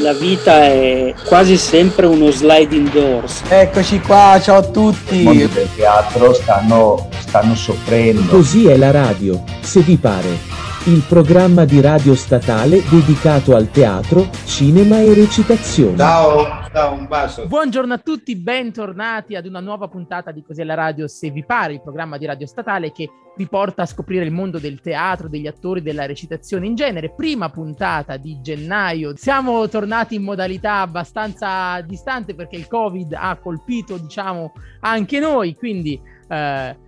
[0.00, 3.42] la vita è quasi sempre uno sliding doors.
[3.48, 5.20] Eccoci qua, ciao a tutti.
[5.20, 8.22] I mondi del teatro stanno, stanno soffrendo.
[8.30, 10.52] Così è la radio, se vi pare.
[10.84, 15.96] Il programma di radio statale dedicato al teatro, cinema e recitazione.
[15.96, 17.46] Ciao, ciao, un bacio.
[17.46, 21.44] Buongiorno a tutti, bentornati ad una nuova puntata di Così è la radio, se vi
[21.44, 25.28] pare, il programma di radio statale che vi porta a scoprire il mondo del teatro,
[25.28, 27.14] degli attori, della recitazione in genere.
[27.14, 29.16] Prima puntata di gennaio.
[29.16, 36.00] Siamo tornati in modalità abbastanza distante perché il Covid ha colpito, diciamo, anche noi, quindi...
[36.28, 36.82] Eh,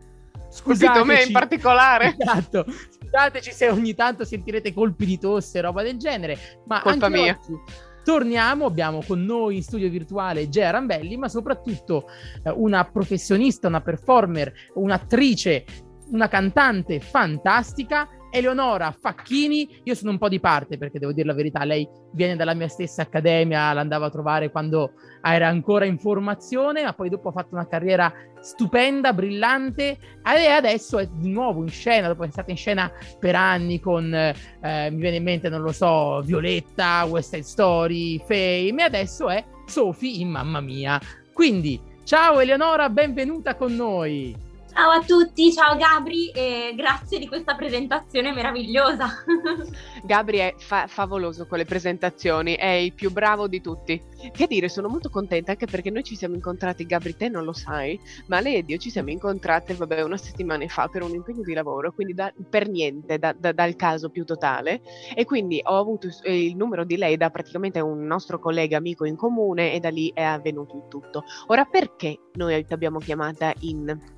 [0.48, 2.16] Scusate me in particolare.
[2.18, 2.64] Esatto.
[2.66, 6.38] Scusateci se ogni tanto sentirete colpi di tosse, roba del genere.
[6.66, 7.38] Ma Colpa mia.
[7.38, 7.60] Oggi,
[8.06, 12.06] torniamo, abbiamo con noi in studio virtuale Gea Rambelli, ma soprattutto
[12.44, 15.64] eh, una professionista, una performer, un'attrice,
[16.12, 21.32] una cantante fantastica Eleonora Facchini, io sono un po' di parte perché devo dire la
[21.32, 26.82] verità, lei viene dalla mia stessa accademia, l'andavo a trovare quando era ancora in formazione,
[26.82, 31.70] ma poi dopo ha fatto una carriera stupenda, brillante e adesso è di nuovo in
[31.70, 34.34] scena, dopo essere stata in scena per anni con, eh,
[34.90, 39.42] mi viene in mente, non lo so, Violetta, West Side Story, Fame e adesso è
[39.64, 41.00] Sophie in Mamma Mia.
[41.32, 44.45] Quindi, ciao Eleonora, benvenuta con noi!
[44.76, 49.08] Ciao a tutti, ciao Gabri e grazie di questa presentazione meravigliosa.
[50.04, 53.98] Gabri è fa- favoloso con le presentazioni, è il più bravo di tutti.
[54.30, 57.54] Che dire, sono molto contenta anche perché noi ci siamo incontrati, Gabri te non lo
[57.54, 61.42] sai, ma lei ed io ci siamo incontrate, vabbè, una settimana fa per un impegno
[61.42, 64.82] di lavoro, quindi da, per niente, da, da, dal caso più totale.
[65.14, 69.16] E quindi ho avuto il numero di lei da praticamente un nostro collega amico in
[69.16, 71.24] comune e da lì è avvenuto il tutto.
[71.46, 74.14] Ora perché noi ti abbiamo chiamata in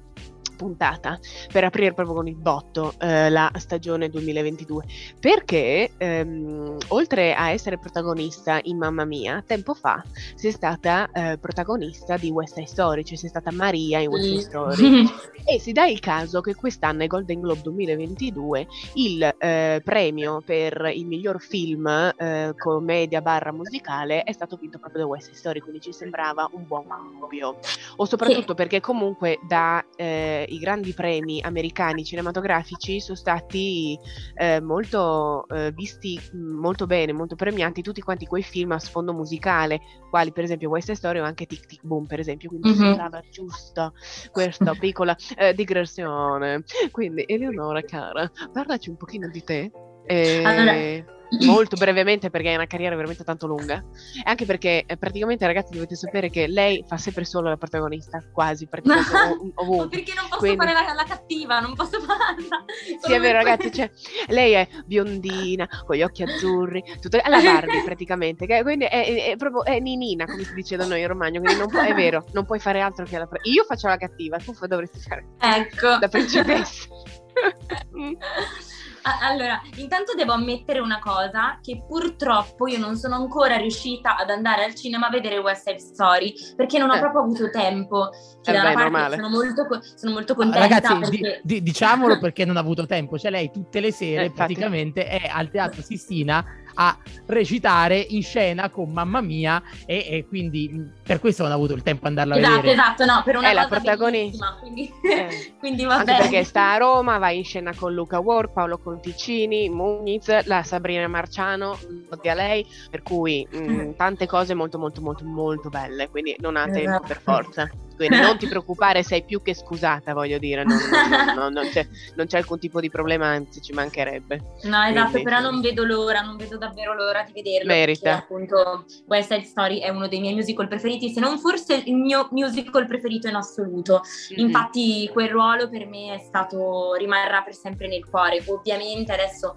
[0.58, 1.18] puntata
[1.50, 4.84] per aprire proprio con il botto eh, la stagione 2022
[5.20, 10.02] perché ehm, oltre a essere protagonista in Mamma Mia tempo fa
[10.34, 14.40] sei stata eh, protagonista di West Side Story cioè sei stata Maria in West Side
[14.40, 15.08] Story.
[15.48, 20.90] E si dà il caso che quest'anno ai Golden Globe 2022 il eh, premio per
[20.92, 25.60] il miglior film eh, commedia barra musicale è stato vinto proprio da West Side Story
[25.60, 27.58] quindi ci sembrava un buon cambio.
[27.96, 33.98] O soprattutto perché comunque da eh, i grandi premi americani cinematografici sono stati
[34.34, 39.80] eh, molto eh, visti molto bene, molto premiati tutti quanti quei film a sfondo musicale,
[40.10, 42.78] quali per esempio West Story o anche Tic Tic Boom, per esempio, quindi mm-hmm.
[42.78, 43.92] sembrava giusto
[44.30, 46.64] questa piccola eh, digressione.
[46.90, 49.70] Quindi Eleonora cara, parlaci un pochino di te.
[50.14, 53.82] Allora molto brevemente perché è una carriera veramente tanto lunga.
[54.16, 58.22] E anche perché eh, praticamente ragazzi dovete sapere che lei fa sempre solo la protagonista
[58.32, 59.88] quasi praticamente ov- ovunque.
[59.88, 60.58] Perché non posso Quindi...
[60.58, 61.60] fare la, la, cattiva?
[61.60, 62.64] Non posso farla.
[63.00, 63.90] Sì è vero ragazzi cioè,
[64.28, 69.36] lei è biondina con gli occhi azzurri tutta la Barbie praticamente che, quindi è, è,
[69.36, 72.24] proprio è ninina come si dice da noi in Romagna quindi non può, è vero
[72.32, 75.98] non puoi fare altro che la io faccio la cattiva tu dovresti fare ecco.
[76.00, 76.86] la principessa
[79.02, 84.64] allora, intanto devo ammettere una cosa, che purtroppo io non sono ancora riuscita ad andare
[84.64, 87.00] al cinema a vedere West Side Story, perché non ho eh.
[87.00, 88.10] proprio avuto tempo.
[88.42, 90.66] Che eh beh, parte sono molto, sono molto contenta.
[90.66, 91.40] Ragazzi, perché...
[91.42, 95.06] di, di, diciamolo perché non ha avuto tempo, cioè lei tutte le sere eh, praticamente
[95.06, 96.44] è al Teatro Sistina
[96.80, 96.96] a
[97.26, 101.82] recitare in scena con Mamma Mia e, e, quindi per questo non ha avuto il
[101.82, 102.72] tempo di andarla esatto, a vedere.
[102.72, 104.56] Esatto, no, per una è la protagonista.
[104.60, 105.54] Quindi, eh.
[105.58, 106.18] quindi va Anche bene.
[106.18, 111.08] perché sta a Roma, va in scena con Luca Ward, Paolo Conticini, Muniz, la Sabrina
[111.08, 111.76] Marciano,
[112.10, 116.56] odia lei, per cui mh, mm, tante cose molto molto molto molto belle, quindi non
[116.56, 117.06] ha tempo esatto.
[117.06, 121.52] per forza quindi non ti preoccupare, sei più che scusata, voglio dire, non, non, non,
[121.52, 121.86] non c'è,
[122.26, 124.40] c'è, alcun tipo di problema, anzi ci mancherebbe.
[124.62, 127.66] No, esatto, quindi, però non vedo l'ora, non vedo davvero l'ora di vederlo.
[127.66, 128.10] Merita.
[128.10, 131.96] Perché, appunto West Side Story è uno dei miei musical preferiti, se non forse il
[131.96, 134.02] mio musical preferito in assoluto.
[134.32, 134.46] Mm-hmm.
[134.46, 138.42] Infatti quel ruolo per me è stato, rimarrà per sempre nel cuore.
[138.46, 139.56] Ovviamente adesso...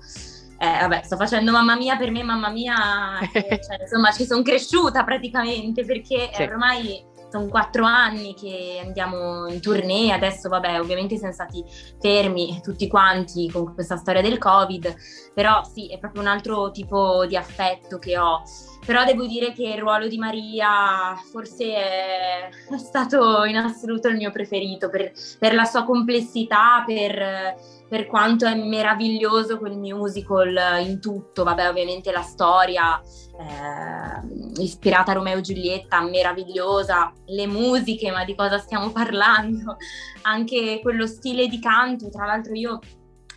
[0.62, 3.32] Eh, vabbè, sto facendo mamma mia per me, mamma mia, eh,
[3.68, 6.44] cioè, insomma, ci sono cresciuta praticamente perché sì.
[6.44, 11.64] ormai sono quattro anni che andiamo in tournée, adesso vabbè ovviamente siamo stati
[12.00, 14.94] fermi tutti quanti con questa storia del covid,
[15.34, 18.44] però sì è proprio un altro tipo di affetto che ho.
[18.86, 24.18] Però devo dire che il ruolo di Maria forse è, è stato in assoluto il
[24.18, 31.02] mio preferito per, per la sua complessità, per per quanto è meraviglioso quel musical in
[31.02, 38.24] tutto, vabbè ovviamente la storia eh, ispirata a Romeo e Giulietta, meravigliosa, le musiche, ma
[38.24, 39.76] di cosa stiamo parlando?
[40.24, 42.80] Anche quello stile di canto, tra l'altro io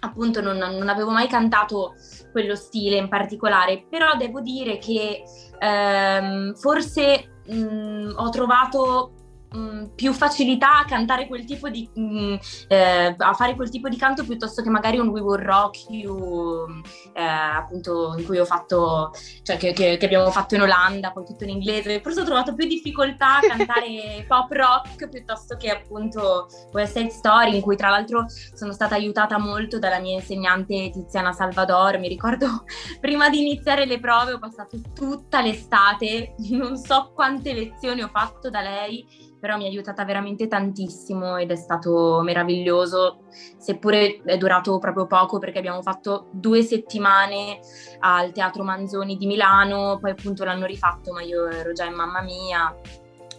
[0.05, 1.95] appunto non, non, avevo mai cantato
[2.33, 5.23] quello stile in particolare, però devo dire che
[5.59, 9.24] ehm, forse mh, ho trovato
[9.57, 12.35] Mm, più facilità a cantare quel tipo di mh, mm,
[12.67, 16.83] eh, a fare quel tipo di canto piuttosto che magari un We Will Rock You
[17.13, 19.13] eh, appunto in cui ho fatto
[19.45, 22.01] cioè che, che, che, abbiamo fatto in Olanda poi tutto in inglese.
[22.01, 27.55] Forse ho trovato più difficoltà a cantare pop rock piuttosto che appunto West Side Story
[27.55, 31.99] in cui tra l'altro sono stata aiutata molto dalla mia insegnante Tiziana Salvador.
[31.99, 32.65] Mi ricordo
[33.01, 36.35] prima di iniziare le prove ho passato tutta l'estate.
[36.51, 41.51] Non so quante lezioni ho fatto da lei però mi ha aiutata veramente tantissimo ed
[41.51, 43.25] è stato meraviglioso,
[43.59, 47.59] seppure è durato proprio poco perché abbiamo fatto due settimane
[47.99, 52.23] al Teatro Manzoni di Milano, poi appunto l'hanno rifatto, ma io ero già in Mamma
[52.23, 52.75] Mia,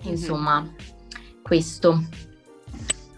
[0.01, 0.75] insomma, mm-hmm.
[1.41, 1.99] questo.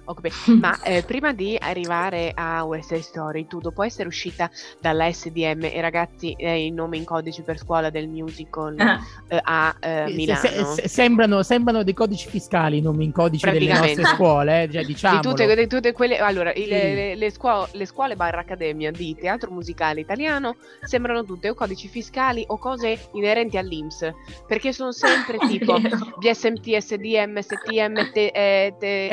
[0.07, 0.31] Okay.
[0.57, 4.50] Ma eh, prima di arrivare a West Side Story, tu dopo essere uscita
[4.80, 9.00] dalla SDM e ragazzi eh, il nome in codice per scuola del musical ah.
[9.27, 10.39] eh, a eh, Milano.
[10.39, 14.71] Se, se, sembrano, sembrano, dei codici fiscali i nomi in codice delle nostre scuole, eh,
[14.71, 15.19] cioè, diciamo.
[15.19, 16.68] Di tutte, di tutte quelle, allora, sì.
[16.68, 21.54] le, le, le, scuole, le scuole barra accademia di teatro musicale italiano sembrano tutte o
[21.54, 24.09] codici fiscali o cose inerenti all'Inps,
[24.48, 25.77] perché sono sempre tipo
[26.18, 28.09] BSMT, SDM, STM,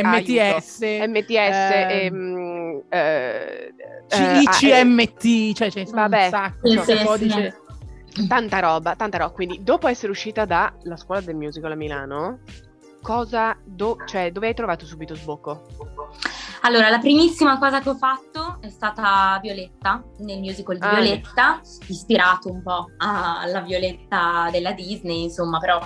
[0.05, 0.84] MTS.
[0.85, 3.75] MTS, ehm, eh,
[4.09, 7.59] eh, ICMT, cioè c'è vabbè, un sacco cioè, codice.
[8.29, 9.33] Tanta roba, tanta roba.
[9.33, 12.39] Quindi, dopo essere uscita dalla scuola del musical a Milano,
[13.03, 15.67] cosa, do, cioè, dove hai trovato subito sbocco?
[16.65, 21.61] Allora, la primissima cosa che ho fatto è stata Violetta, nel musical di ah, Violetta,
[21.89, 25.79] ispirato un po' alla Violetta della Disney, insomma, però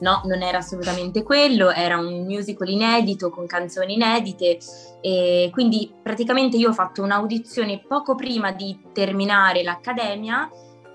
[0.00, 4.56] no, non era assolutamente quello, era un musical inedito con canzoni inedite
[5.02, 10.48] e quindi praticamente io ho fatto un'audizione poco prima di terminare l'accademia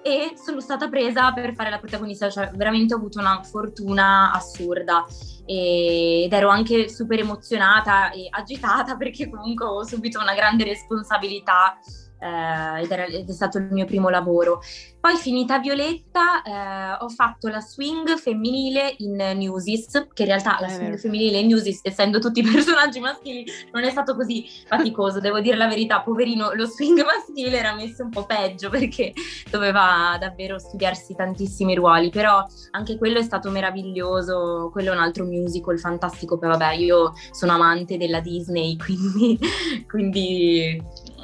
[0.07, 5.05] e sono stata presa per fare la protagonista, cioè veramente ho avuto una fortuna assurda.
[5.45, 11.77] Ed ero anche super emozionata e agitata perché comunque ho subito una grande responsabilità
[12.19, 14.61] eh, ed, era, ed, è stato il mio primo lavoro.
[14.99, 20.67] Poi finita Violetta eh, ho fatto la swing femminile in Newsies, che in realtà la
[20.67, 25.55] swing femminile in Newsies, essendo tutti personaggi maschili, non è stato così faticoso, devo dire
[25.55, 29.13] la verità, poverino, lo swing maschile era messo un po' peggio perché
[29.49, 35.25] doveva davvero studiarsi tantissimi ruoli, però anche quello è stato meraviglioso, quello è un altro
[35.25, 39.39] musical fantastico, poi vabbè io sono amante della Disney, quindi,
[39.87, 40.83] quindi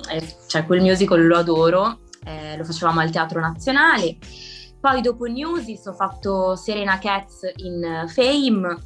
[0.10, 4.18] eh, cioè quel musical lo adoro, eh, lo facevamo al Teatro Nazionale.
[4.80, 8.78] Poi dopo Newsies ho fatto Serena Cats in Fame,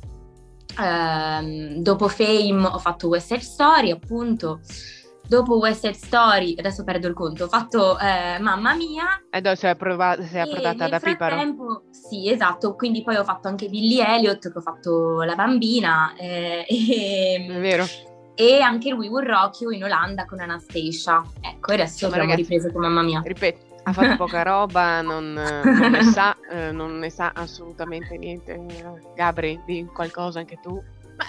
[0.80, 4.60] eh, dopo Fame ho fatto West Side Story appunto,
[5.28, 9.06] dopo West Side Story, adesso perdo il conto, ho fatto eh, Mamma Mia.
[9.30, 11.84] E dove sei, approvata, sei approdata da Piparo?
[11.90, 16.14] Sì, esatto, quindi poi ho fatto anche Billy Elliot, che ho fatto La Bambina.
[16.16, 17.86] Eh, e, È vero
[18.39, 21.24] e anche il We Will Rock You in Olanda con Anastasia.
[21.42, 23.19] Ecco, adesso Insomma, abbiamo ragazzi, ripreso con mamma mia.
[23.25, 28.63] Ripeto, ha fatto poca roba, non, non, ne sa, eh, non, ne sa, assolutamente niente.
[29.16, 30.80] Gabri, di qualcosa anche tu.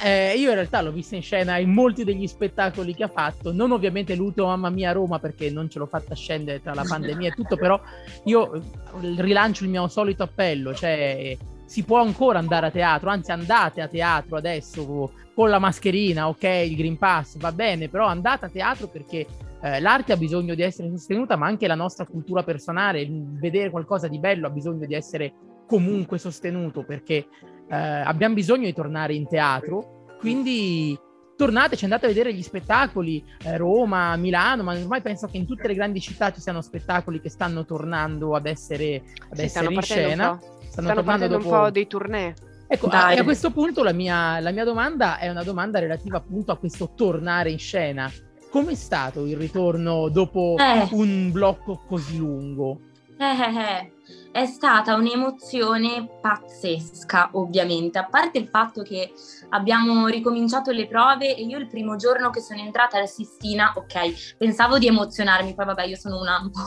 [0.05, 3.55] Eh, io in realtà l'ho vista in scena in molti degli spettacoli che ha fatto,
[3.55, 6.85] non ovviamente l'ultimo Mamma Mia a Roma perché non ce l'ho fatta scendere tra la
[6.87, 7.81] pandemia e tutto, però
[8.25, 8.61] io eh,
[9.01, 11.35] rilancio il mio solito appello, cioè
[11.69, 16.43] si può ancora andare a teatro, anzi andate a teatro adesso con la mascherina, ok,
[16.43, 19.27] il Green Pass va bene, però andate a teatro perché
[19.61, 24.09] eh, l'arte ha bisogno di essere sostenuta, ma anche la nostra cultura personale, vedere qualcosa
[24.09, 25.35] di bello ha bisogno di essere
[25.67, 27.27] comunque sostenuto perché
[27.69, 30.99] eh, abbiamo bisogno di tornare in teatro, quindi
[31.37, 35.69] tornateci, andate a vedere gli spettacoli, eh, Roma, Milano, ma ormai penso che in tutte
[35.69, 40.41] le grandi città ci siano spettacoli che stanno tornando ad essere, ad essere in scena
[40.83, 41.49] stanno, stanno parlando dopo...
[41.49, 42.35] un po' dei tournée.
[42.67, 46.53] Ecco, a, a, questo punto la mia, la mia, domanda è una domanda relativa appunto
[46.53, 48.11] a questo tornare in scena.
[48.51, 50.89] Com'è stato il ritorno dopo eh.
[50.93, 52.81] un blocco così lungo?
[53.19, 53.93] Eh, eh, eh
[54.31, 59.13] è stata un'emozione pazzesca, ovviamente, a parte il fatto che
[59.51, 64.37] abbiamo ricominciato le prove e io il primo giorno che sono entrata alla Sistina, ok,
[64.37, 66.61] pensavo di emozionarmi, poi vabbè io sono una un po'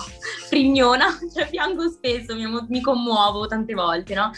[0.48, 4.32] frignona, cioè piango spesso, mi, mi commuovo tante volte, no?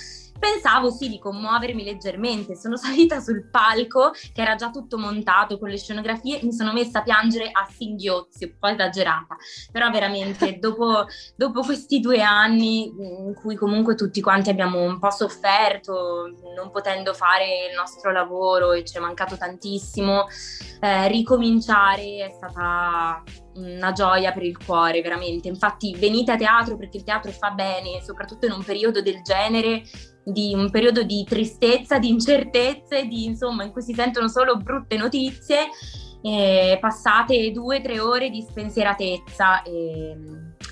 [0.44, 2.58] Pensavo sì di commuovermi leggermente.
[2.58, 7.00] Sono salita sul palco, che era già tutto montato con le scenografie, mi sono messa
[7.00, 9.38] a piangere a singhiozzi, un po' esagerata,
[9.72, 11.06] però veramente dopo,
[11.38, 17.14] dopo questi due anni in cui comunque tutti quanti abbiamo un po' sofferto, non potendo
[17.14, 20.26] fare il nostro lavoro e ci è mancato tantissimo,
[20.82, 23.24] eh, ricominciare è stata
[23.56, 25.48] una gioia per il cuore, veramente.
[25.48, 29.84] Infatti venite a teatro perché il teatro fa bene, soprattutto in un periodo del genere,
[30.24, 34.98] di un periodo di tristezza, di incertezze, di insomma in cui si sentono solo brutte
[34.98, 35.68] notizie.
[36.26, 40.16] Eh, passate due o tre ore di spensieratezza e,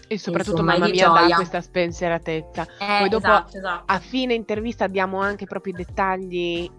[0.07, 1.27] e soprattutto insomma, mamma mia gioia.
[1.27, 3.83] da questa spensieratezza eh, poi dopo esatto, esatto.
[3.85, 6.71] a fine intervista diamo anche proprio i dettagli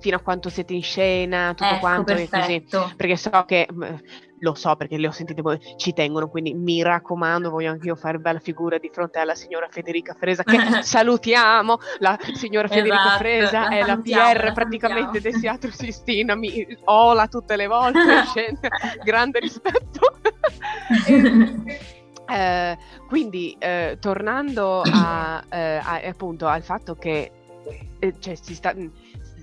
[0.00, 2.78] fino a quanto siete in scena, tutto ecco, quanto perfetto.
[2.78, 2.94] e così.
[2.96, 3.68] Perché so che
[4.40, 5.42] lo so perché le ho sentite
[5.76, 9.68] ci tengono, quindi mi raccomando, voglio anche io fare bella figura di fronte alla signora
[9.70, 15.70] Federica Fresa, che salutiamo, la signora Federica esatto, Fresa è la PR praticamente del Teatro
[15.70, 18.00] Sistina, mi ola tutte le volte,
[19.04, 20.18] grande rispetto.
[22.28, 22.78] eh,
[23.08, 27.30] quindi eh, tornando a, eh, a, appunto al fatto che
[27.98, 28.74] eh, cioè, si sta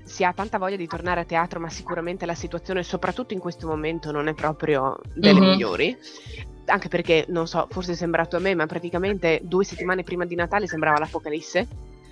[0.08, 3.68] si ha tanta voglia di tornare a teatro, ma sicuramente la situazione, soprattutto in questo
[3.68, 5.50] momento, non è proprio delle mm-hmm.
[5.50, 5.98] migliori.
[6.66, 10.36] Anche perché, non so, forse è sembrato a me, ma praticamente due settimane prima di
[10.36, 11.68] Natale sembrava l'Apocalisse.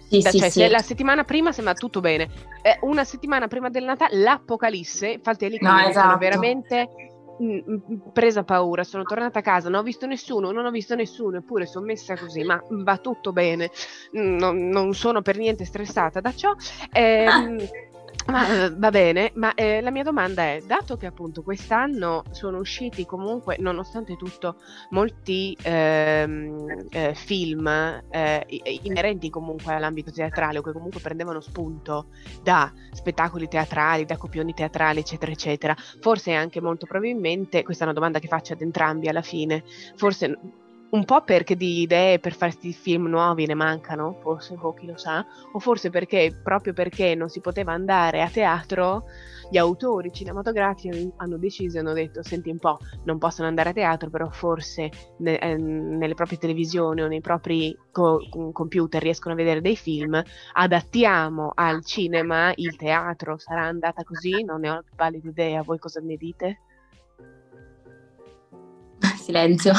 [0.07, 0.67] Sì, cioè, sì, se sì.
[0.69, 2.29] la settimana prima sembra tutto bene,
[2.61, 6.17] eh, una settimana prima del Natale l'Apocalisse, infatti lì che No, esatto.
[6.19, 6.89] veramente
[8.13, 11.65] presa paura, sono tornata a casa, non ho visto nessuno, non ho visto nessuno, eppure
[11.65, 13.69] sono messa così, ma va tutto bene,
[14.11, 16.53] non, non sono per niente stressata da ciò.
[16.91, 17.57] Ehm,
[18.27, 23.05] ma, va bene, ma eh, la mia domanda è, dato che appunto quest'anno sono usciti
[23.05, 24.57] comunque, nonostante tutto,
[24.89, 28.45] molti ehm, eh, film eh,
[28.83, 32.07] inerenti comunque all'ambito teatrale o che comunque prendevano spunto
[32.41, 37.95] da spettacoli teatrali, da copioni teatrali, eccetera, eccetera, forse anche molto probabilmente, questa è una
[37.95, 39.63] domanda che faccio ad entrambi alla fine,
[39.95, 44.85] forse un po' perché di idee per farsi film nuovi ne mancano, forse oh, chi
[44.85, 49.03] lo sa, o forse perché proprio perché non si poteva andare a teatro,
[49.49, 53.73] gli autori cinematografici hanno deciso e hanno detto senti un po', non possono andare a
[53.73, 58.19] teatro, però forse ne, eh, nelle proprie televisioni o nei propri co-
[58.51, 60.21] computer riescono a vedere dei film,
[60.53, 65.61] adattiamo al cinema il teatro, sarà andata così, non ne ho la più pallida idea,
[65.63, 66.59] voi cosa ne dite?
[69.25, 69.73] Silenzio.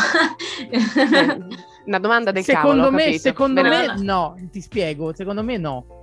[1.86, 3.20] Una domanda del secondo cavolo, me, capito?
[3.22, 3.94] secondo Bene.
[3.94, 6.00] me no, ti spiego, secondo me no.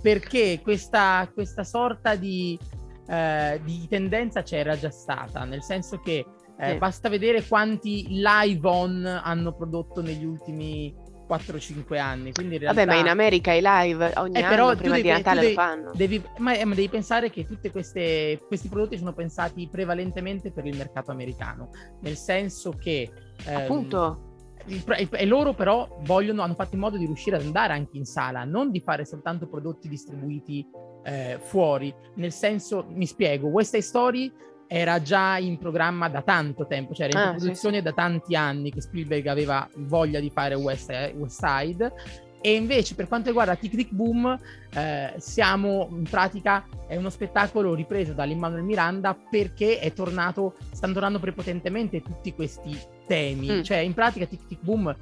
[0.00, 2.58] Perché questa, questa sorta di,
[3.06, 6.24] eh, di tendenza c'era già stata, nel senso che
[6.58, 6.78] eh, Sì.
[6.78, 10.94] basta vedere quanti live on hanno prodotto negli ultimi
[11.30, 12.32] 4-5 anni.
[12.32, 15.08] Quindi in realtà, Vabbè, ma in America i live ogni Eh, anno prima devi- di
[15.14, 15.90] Natale devi- lo fanno.
[15.94, 20.76] Devi, ma, eh, ma devi pensare che tutti questi prodotti sono pensati prevalentemente per il
[20.76, 21.70] mercato americano,
[22.00, 23.08] nel senso che
[23.46, 24.28] ehm, Appunto,
[24.66, 27.72] il pro- il- e loro però vogliono, hanno fatto in modo di riuscire ad andare
[27.72, 30.66] anche in sala, non di fare soltanto prodotti distribuiti
[31.02, 31.94] eh, fuori.
[32.16, 34.30] Nel senso, mi spiego, West Side Story
[34.72, 38.36] era già in programma da tanto tempo, cioè era in Ah, sì, produzione da tanti
[38.36, 41.92] anni che Spielberg aveva voglia di fare West, West Side.
[42.40, 44.38] E invece per quanto riguarda Tic Tic Boom,
[44.72, 50.92] eh, siamo in pratica, è uno spettacolo ripreso da Lin-Manuel Miranda perché è tornato, stanno
[50.92, 53.50] tornando prepotentemente tutti questi temi.
[53.50, 53.62] Mm.
[53.62, 54.94] Cioè in pratica Tic Tic Boom,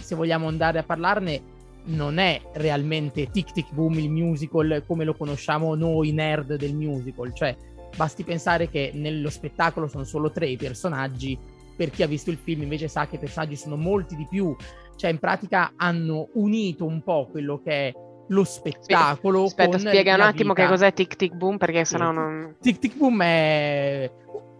[0.00, 1.40] se vogliamo andare a parlarne,
[1.84, 7.32] non è realmente Tic Tic Boom il musical come lo conosciamo noi nerd del musical,
[7.32, 7.56] cioè
[7.96, 11.38] basti pensare che nello spettacolo sono solo tre i personaggi,
[11.76, 14.54] per chi ha visto il film invece sa che i personaggi sono molti di più,
[14.96, 17.92] cioè in pratica hanno unito un po' quello che è
[18.28, 19.44] lo spettacolo.
[19.44, 20.74] aspetta, spiega un attimo che vita.
[20.74, 22.56] cos'è Tic Tic Boom perché sennò non...
[22.60, 24.10] Tic Tic Boom è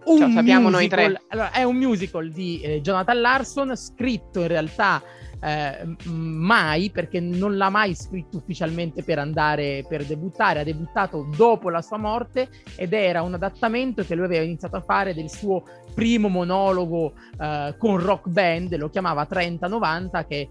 [0.05, 1.23] un Cioè, sappiamo noi musical, tre.
[1.29, 5.03] allora, è un musical di eh, Jonathan Larson scritto in realtà
[5.45, 11.69] eh, mai perché non l'ha mai scritto ufficialmente per andare per debuttare, ha debuttato dopo
[11.69, 15.63] la sua morte ed era un adattamento che lui aveva iniziato a fare del suo
[15.95, 20.49] primo monologo eh, con rock band, lo chiamava 30-90 che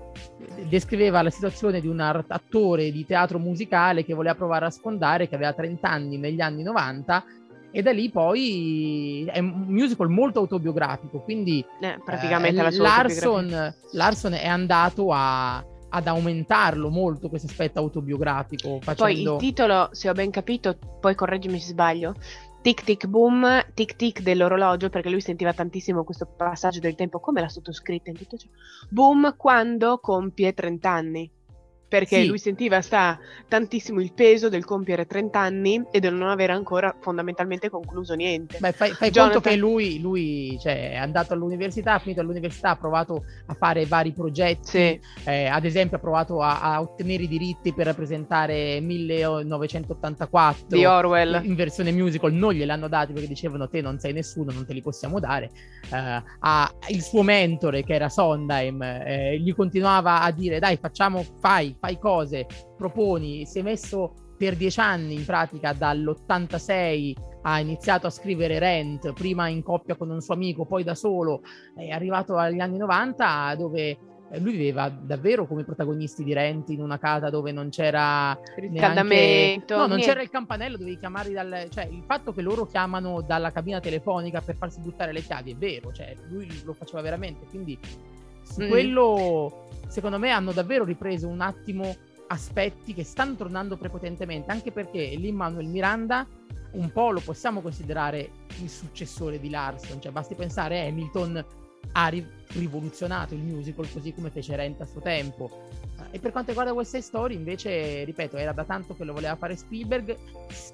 [0.69, 5.35] descriveva la situazione di un attore di teatro musicale che voleva provare a sfondare, che
[5.35, 7.23] aveva 30 anni negli anni 90
[7.75, 12.83] e da lì poi è un musical molto autobiografico, quindi Eh, praticamente eh, la sua.
[12.83, 15.57] Larson, Larson è andato a-
[15.89, 21.15] ad aumentarlo molto questo aspetto autobiografico Poi facendo il titolo, se ho ben capito, poi
[21.15, 22.13] correggimi se sbaglio,
[22.61, 27.41] Tic Tic Boom, Tic Tic dell'orologio, perché lui sentiva tantissimo questo passaggio del tempo, come
[27.41, 28.47] l'ha sottoscritta in tutto ciò.
[28.89, 31.29] Boom quando compie 30 anni.
[31.93, 32.25] Perché Sì.
[32.25, 36.95] lui sentiva sta tantissimo il peso del compiere 30 anni e del non avere ancora
[36.99, 38.57] fondamentalmente concluso niente.
[38.59, 42.71] Beh, fai, fai Jonathan- conto che lui, lui cioè, è andato all'università, ha finito all'università,
[42.71, 44.99] ha provato a fare vari progetti, Sì.
[45.25, 51.41] eh, ad esempio ha provato a, a ottenere i diritti per rappresentare 1984 Di Orwell.
[51.45, 54.81] in versione musical, non gliel'hanno dati perché dicevano te non sei nessuno, non te li
[54.81, 55.51] possiamo dare.
[55.91, 61.23] Eh, ha- il suo mentore che era Sondheim eh, gli continuava a dire dai facciamo,
[61.39, 62.45] fai, fai cose,
[62.77, 69.11] proponi, si è messo per dieci anni in pratica dall'86 ha iniziato a scrivere Rent,
[69.11, 71.41] prima in coppia con un suo amico, poi da solo,
[71.75, 73.97] è arrivato agli anni 90 dove
[74.31, 79.75] eh, lui viveva davvero come protagonisti di Rent in una casa dove non c'era Riscaldamento.
[79.75, 79.75] neanche...
[79.75, 81.65] No, non c'era il campanello, dovevi chiamare dal...
[81.69, 85.55] Cioè, il fatto che loro chiamano dalla cabina telefonica per farsi buttare le chiavi è
[85.55, 87.77] vero, cioè, lui lo faceva veramente, quindi
[88.43, 88.69] su Mm.
[88.69, 91.95] quello, secondo me, hanno davvero ripreso un attimo
[92.27, 96.25] aspetti che stanno tornando prepotentemente, anche perché Lin-Manuel Miranda
[96.71, 101.45] un po' lo possiamo considerare il successore di Larson, cioè basti pensare Hamilton
[101.91, 105.67] ha ri- rivoluzionato il musical così come fece Rent a suo tempo.
[106.09, 109.55] E per quanto riguarda Side Story, invece, ripeto, era da tanto che lo voleva fare
[109.55, 110.17] Spielberg.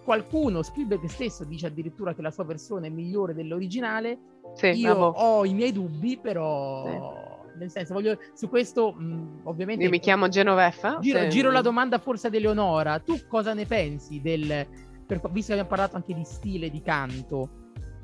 [0.02, 4.18] Qualcuno, Spielberg stesso, dice addirittura che la sua versione è migliore dell'originale.
[4.56, 5.18] Sì, Io vabbè.
[5.18, 7.29] ho i miei dubbi, però.
[7.60, 8.18] Nel senso, voglio.
[8.34, 9.84] Su questo, mh, ovviamente.
[9.84, 10.98] Io mi chiamo Genoveffa.
[11.00, 13.00] Giro, se- giro la domanda forse ad Eleonora.
[13.00, 14.66] Tu cosa ne pensi del.
[15.06, 17.50] per- visto che abbiamo parlato anche di stile di canto,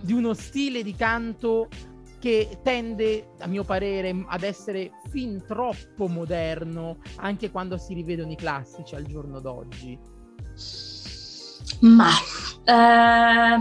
[0.02, 1.70] di uno stile di canto
[2.20, 8.36] che tende, a mio parere, ad essere fin troppo moderno anche quando si rivedono i
[8.36, 10.00] classici al giorno d'oggi.
[11.82, 12.10] Ma
[12.64, 13.60] eh,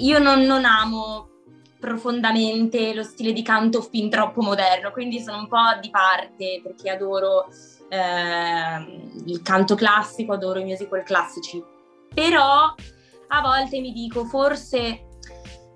[0.00, 1.37] io non, non amo
[1.78, 6.90] profondamente lo stile di canto fin troppo moderno, quindi sono un po' di parte perché
[6.90, 7.46] adoro
[7.88, 11.62] ehm, il canto classico, adoro i musical classici.
[12.12, 12.74] Però
[13.30, 15.04] a volte mi dico forse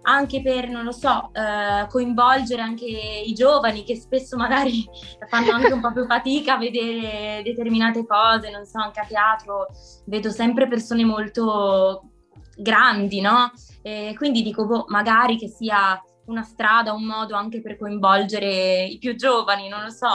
[0.03, 4.85] anche per, non lo so, eh, coinvolgere anche i giovani che spesso magari
[5.29, 9.69] fanno anche un po' più fatica a vedere determinate cose, non so, anche a teatro
[10.07, 12.12] vedo sempre persone molto
[12.57, 13.53] grandi, no?
[13.83, 18.99] E quindi dico, boh, magari che sia una strada, un modo anche per coinvolgere i
[18.99, 20.09] più giovani, non lo so.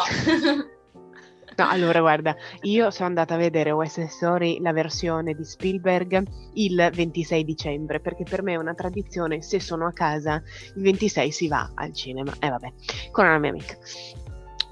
[1.58, 6.90] No, allora guarda, io sono andata a vedere West Story, la versione di Spielberg, il
[6.94, 10.40] 26 dicembre, perché per me è una tradizione, se sono a casa,
[10.76, 12.74] il 26 si va al cinema, e vabbè,
[13.10, 13.76] con una mia amica.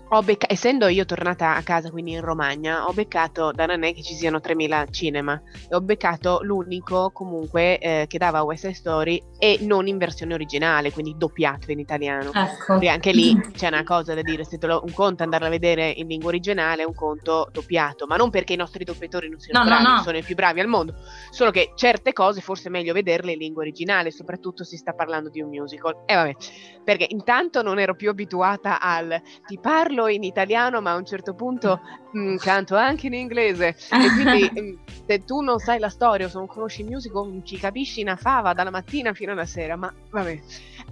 [0.09, 3.93] Ho becca- essendo io tornata a casa, quindi in Romagna, ho beccato, da non è
[3.93, 8.75] che ci siano 3000 cinema, e ho beccato l'unico comunque eh, che dava West Side
[8.75, 12.29] Story e non in versione originale, quindi doppiato in italiano.
[12.33, 12.73] ecco.
[12.73, 15.49] Perché anche lì c'è una cosa da dire, se te lo, un conto andarla a
[15.49, 19.63] vedere in lingua originale, un conto doppiato, ma non perché i nostri doppiatori non siano
[19.63, 20.03] No, no, bravi, no.
[20.03, 20.93] sono i più bravi al mondo,
[21.31, 25.29] solo che certe cose forse è meglio vederle in lingua originale, soprattutto si sta parlando
[25.29, 26.03] di un musical.
[26.05, 26.35] E vabbè,
[26.83, 31.33] perché intanto non ero più abituata al ti parlo in italiano, ma a un certo
[31.33, 31.81] punto
[32.15, 33.67] mm, canto anche in inglese.
[33.67, 34.73] E quindi mm,
[35.07, 38.01] se tu non sai la storia o se non conosci il musical, non ci capisci
[38.01, 40.39] una fava dalla mattina fino alla sera, ma vabbè.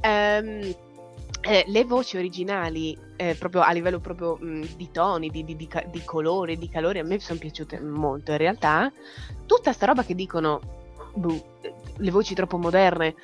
[0.01, 0.75] Ehm,
[1.45, 5.67] eh, le voci originali, eh, proprio a livello proprio mh, di toni, di, di, di,
[5.91, 8.31] di colore, di calore, a me sono piaciute molto.
[8.31, 8.91] In realtà,
[9.45, 10.61] tutta sta roba che dicono,
[11.61, 13.15] eh, le voci troppo moderne,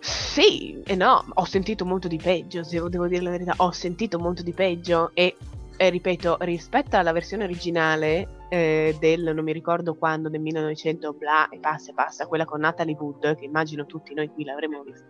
[0.00, 4.18] sì e no, ho sentito molto di peggio, devo, devo dire la verità, ho sentito
[4.18, 5.36] molto di peggio e,
[5.76, 11.48] e ripeto, rispetto alla versione originale eh, del, non mi ricordo quando, del 1900, bla,
[11.48, 15.06] e passa e passa, quella con Natalie Wood, che immagino tutti noi qui l'avremmo vista.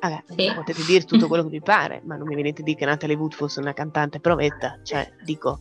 [0.00, 0.52] Vabbè, Sì.
[0.54, 3.16] potete dire tutto quello che vi pare, ma non mi venite a dire che Natalie
[3.16, 5.58] Wood fosse una cantante provetta, cioè, dico,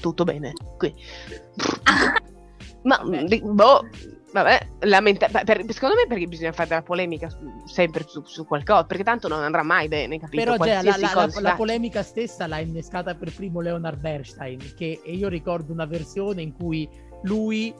[0.00, 0.52] tutto bene.
[0.76, 0.94] Qui.
[2.84, 3.88] Ma, boh,
[4.34, 7.28] vabbè, lamenta- per- secondo me perché bisogna fare della polemica
[7.66, 10.42] sempre su, su qualcosa, perché tanto non andrà mai bene, capito?
[10.42, 14.58] Però Gea, la, la- cosa la- la polemica stessa l'ha innescata per primo Leonard Bernstein,
[14.76, 16.88] che e io ricordo una versione in cui
[17.22, 17.72] lui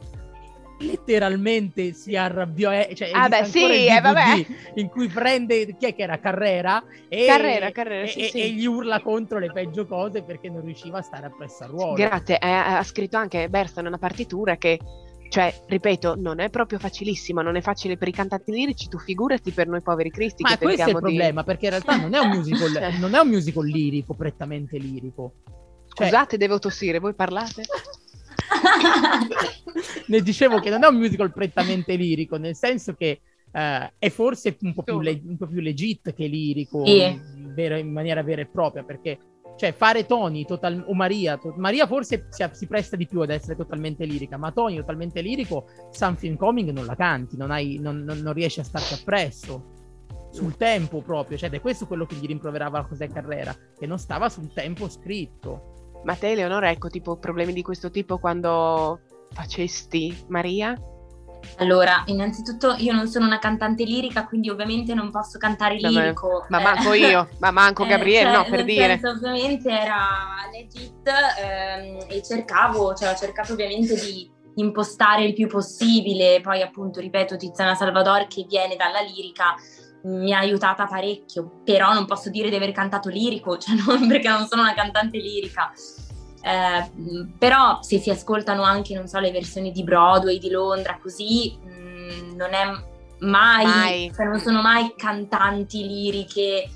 [0.79, 4.47] letteralmente si arrabbiò, eh, cioè Ah, beh, sì, il eh, DVD vabbè.
[4.75, 6.83] in cui prende, chi è che era, Carrera?
[7.09, 8.41] E, Carrera, Carrera, e, sì, e- sì.
[8.41, 11.95] e gli urla contro le peggio cose perché non riusciva a stare appresso al ruolo.
[11.95, 14.79] Grazie, eh, ha scritto anche Bernstein una partitura che,
[15.29, 19.51] cioè, ripeto, non è proprio facilissima, non è facile per i cantanti lirici, tu figurati
[19.51, 21.01] per noi poveri cristi Ma che questo è il di...
[21.01, 25.33] problema, perché in realtà non è un musical, non è un musical lirico, prettamente lirico.
[25.93, 27.63] Cioè, Scusate, devo tossire, voi parlate?
[30.07, 33.21] ne dicevo che non è un musical prettamente lirico, nel senso che
[33.53, 37.03] eh, è forse un po' più, le- un po' più legit che lirico, Sì.
[37.03, 39.19] in, vero- in maniera vera e propria, perché
[39.57, 43.31] cioè fare Tony total- o Maria, to- Maria forse si, si, presta di più ad
[43.31, 48.03] essere totalmente lirica, ma Tony totalmente lirico, Something Coming non la canti, non, hai, non,
[48.03, 49.73] non, non riesci a starci appresso
[50.31, 54.29] sul tempo proprio, cioè è questo quello che gli rimproverava José Carrera, che non stava
[54.29, 56.01] sul tempo scritto.
[56.03, 60.77] Ma te, Eleonora, ecco, tipo problemi di questo tipo quando facesti Maria?
[61.59, 66.47] Allora, innanzitutto io non sono una cantante lirica, quindi ovviamente non posso cantare lirico.
[66.49, 68.99] Ma, ma manco eh, io, ma manco Gabriele, eh, cioè, no, per dire.
[68.99, 70.07] Senso, ovviamente era
[70.53, 77.01] legit ehm, e cercavo, cioè ho cercato ovviamente di impostare il più possibile, poi appunto,
[77.01, 79.55] ripeto, Tiziana Salvador che viene dalla lirica
[80.05, 84.29] mi ha aiutata parecchio, però non posso dire di aver cantato lirico, cioè non, perché
[84.29, 85.73] non sono una cantante lirica.
[86.45, 91.57] Eh, però se si ascoltano anche, non so, le versioni di Broadway, di Londra, così
[91.59, 92.65] mh, mm, non è
[93.21, 94.13] mai, mai.
[94.15, 96.69] Cioè non sono mai cantanti liriche,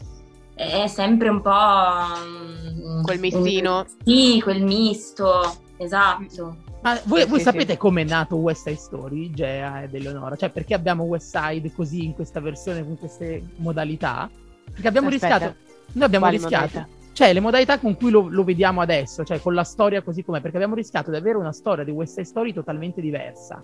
[0.54, 1.50] è sempre un po'...
[1.50, 3.80] Um, quel mistino.
[3.80, 6.56] Un, sì, quel misto, esatto.
[6.80, 7.78] Ma voi, voi sì, sapete sì.
[7.78, 10.34] com'è nato West Side Story, Gea ed Eleonora?
[10.36, 14.30] Cioè, perché abbiamo West Side così in questa versione, con queste modalità?
[14.72, 15.36] Perché abbiamo Aspetta.
[15.36, 15.56] rischiato.
[15.92, 16.78] Noi abbiamo Quali rischiato.
[16.78, 16.97] Modalità?
[17.18, 20.40] Cioè, le modalità con cui lo, lo, vediamo adesso, cioè con la storia così com'è,
[20.40, 23.60] perché abbiamo rischiato di avere una storia di West Side Story totalmente diversa.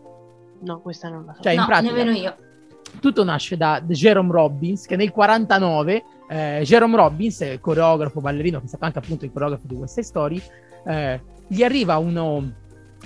[0.62, 1.43] No, questa non la so.
[1.43, 2.37] Cioè, no, in pratica, nemmeno io.
[2.99, 8.67] Tutto nasce da Jerome Robbins, che nel 49, eh, Jerome Robbins, coreografo, ballerino, che è
[8.67, 10.43] stato anche appunto il coreografo di West Side Story,
[10.87, 12.53] eh, gli arriva uno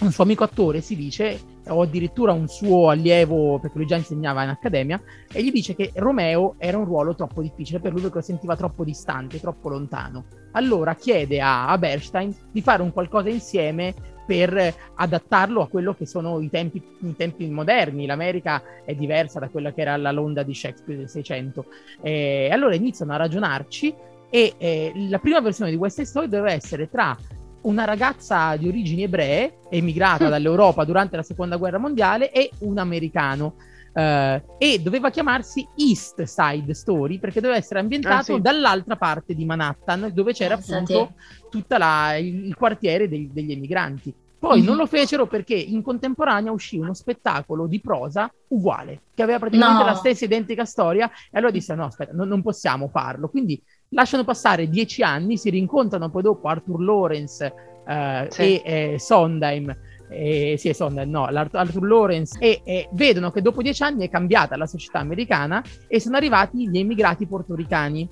[0.01, 4.43] un suo amico attore si dice, o addirittura un suo allievo, perché lui già insegnava
[4.43, 5.01] in accademia,
[5.33, 8.57] e gli dice che Romeo era un ruolo troppo difficile per lui perché lo sentiva
[8.57, 10.25] troppo distante, troppo lontano.
[10.53, 13.95] Allora chiede a, a Bernstein di fare un qualcosa insieme
[14.29, 18.05] per adattarlo a quello che sono i tempi, i tempi, moderni.
[18.05, 21.65] L'America è diversa da quella che era la Londra di Shakespeare del 600.
[22.03, 23.95] E allora iniziano a ragionarci
[24.29, 27.17] e eh, la prima versione di West Side Story doveva essere tra
[27.63, 33.55] una ragazza di origini ebree, emigrata dall'Europa durante la seconda guerra mondiale, e un americano.
[33.89, 38.41] Uh, e doveva chiamarsi East Side Story perché doveva essere ambientato ah, sì.
[38.41, 40.93] dall'altra parte di Manhattan, dove c'era Pensate.
[40.93, 41.15] appunto
[41.51, 44.15] tutto il, il, quartiere dei, degli emigranti.
[44.39, 44.67] Poi mm-hmm.
[44.67, 49.83] non lo fecero perché in contemporanea uscì uno spettacolo di prosa uguale, che aveva praticamente
[49.83, 49.89] no.
[49.89, 53.29] la stessa identica storia, e allora disse: No, aspetta, no, non possiamo farlo.
[53.29, 57.53] Quindi lasciano passare dieci anni, si rincontrano poi dopo Arthur Lawrence
[57.87, 58.59] eh, sì.
[58.59, 59.77] e eh, Sondheim.
[60.11, 64.57] Eh, sì, Sondheim, no, Arthur Lawrence e, e, vedono che dopo dieci anni è cambiata
[64.57, 68.09] la società americana e sono arrivati gli emigrati portoricani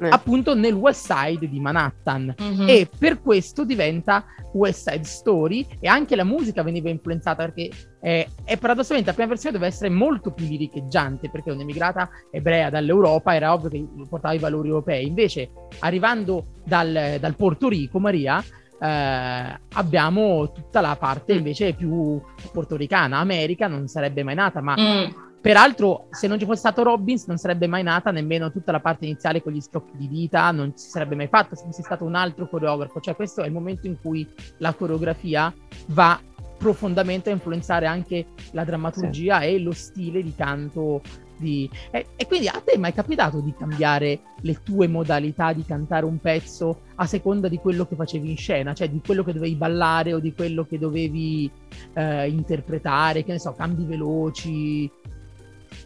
[0.00, 0.08] eh.
[0.08, 2.68] appunto nel West Side di Manhattan mm-hmm.
[2.68, 8.28] e per questo diventa West Side Story e anche la musica veniva influenzata perché eh,
[8.44, 13.52] è paradossalmente la prima versione doveva essere molto più liricheggiante perché un'emigrata ebrea dall'Europa era
[13.52, 18.42] ovvio che portava i valori europei invece arrivando dal, dal Porto Rico Maria
[18.80, 21.36] eh, abbiamo tutta la parte mm.
[21.36, 22.20] invece più
[22.52, 27.26] portoricana America non sarebbe mai nata ma mm Peraltro, se non ci fosse stato Robbins,
[27.26, 30.72] non sarebbe mai nata nemmeno tutta la parte iniziale con gli scocchi di vita, non
[30.74, 33.00] si sarebbe mai fatto se fosse stato un altro coreografo.
[33.00, 35.54] Cioè, questo è il momento in cui la coreografia
[35.86, 36.20] va
[36.58, 39.46] profondamente a influenzare anche la drammaturgia sì.
[39.46, 41.02] e lo stile di canto.
[41.38, 41.70] Di...
[41.90, 46.04] E, e, quindi a te è mai capitato di cambiare le tue modalità di cantare
[46.04, 49.54] un pezzo a seconda di quello che facevi in scena, cioè di quello che dovevi
[49.54, 51.50] ballare o di quello che dovevi
[51.94, 54.90] eh, interpretare, che ne so, cambi veloci,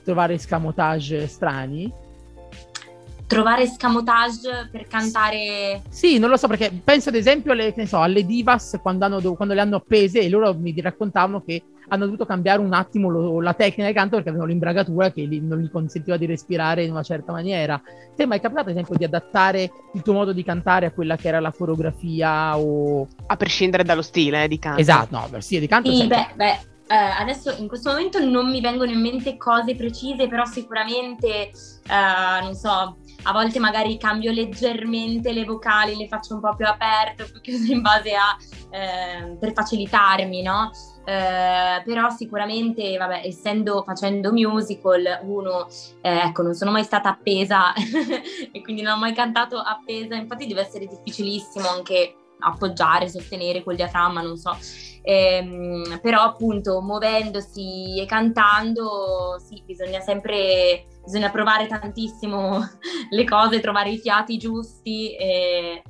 [0.03, 1.93] trovare scamotage strani?
[3.33, 5.83] Trovare scamotage per cantare.
[5.88, 9.55] Sì, non lo so, perché penso ad esempio alle, so, alle divas quando, hanno, quando,
[9.55, 13.55] le hanno appese e loro mi raccontavano che hanno dovuto cambiare un attimo lo, la
[13.55, 17.03] tecnica di canto perché avevano l'imbragatura che li, non gli consentiva di respirare in una
[17.03, 17.81] certa maniera.
[18.14, 21.16] Ti è mai capitato, ad esempio, di adattare il tuo modo di cantare a quella
[21.16, 23.07] che era la coreografia o...
[23.27, 24.81] A prescindere dallo stile eh, di canto.
[24.81, 25.90] Esatto, no, stile di canto...
[25.90, 26.59] Sì, beh, beh,
[26.92, 32.42] eh, adesso in questo momento non mi vengono in mente cose precise, però sicuramente, eh,
[32.42, 37.24] non so, a volte magari cambio leggermente le vocali, le faccio un po' più aperte,
[37.24, 38.37] più chiuse in base a,
[38.70, 40.70] eh, per facilitarmi, no?
[41.04, 45.66] Eh, però sicuramente, vabbè, essendo facendo musical, uno,
[46.00, 47.72] eh, ecco, non sono mai stata appesa
[48.52, 53.76] e quindi non ho mai cantato appesa, infatti deve essere difficilissimo anche appoggiare, sostenere col
[53.76, 54.56] diaframma, non so.
[55.02, 62.61] Ehm, però appunto muovendosi e cantando, sì, bisogna sempre, bisogna provare tantissimo
[63.11, 65.15] le cose, trovare i fiati giusti.
[65.17, 65.83] E...